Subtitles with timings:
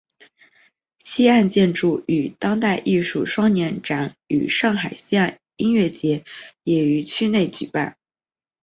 [1.03, 6.25] 西岸建筑与当代艺术双年展与上海西岸音乐节
[6.63, 7.95] 也于区内举办。